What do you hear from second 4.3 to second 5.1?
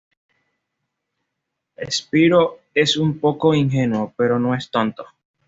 no es tonto.